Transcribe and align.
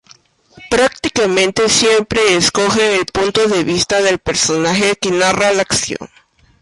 Prácticamente 0.71 1.69
siempre 1.69 2.35
escoge 2.35 2.95
el 2.97 3.05
punto 3.05 3.45
de 3.47 3.63
vista 3.63 4.01
del 4.01 4.17
personaje 4.17 4.95
que 4.99 5.11
narra 5.11 5.51
la 5.53 5.61
acción. 5.61 5.99